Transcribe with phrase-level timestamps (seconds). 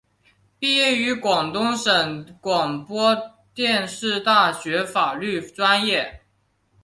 [0.57, 3.15] 毕业于广东省广播
[3.53, 6.21] 电视大学法律专业。